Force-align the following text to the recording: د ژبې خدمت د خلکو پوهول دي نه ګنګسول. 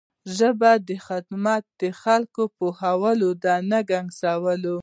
د 0.25 0.27
ژبې 0.39 0.95
خدمت 1.07 1.63
د 1.81 1.83
خلکو 2.01 2.43
پوهول 2.57 3.19
دي 3.43 3.55
نه 3.71 3.79
ګنګسول. 3.89 4.63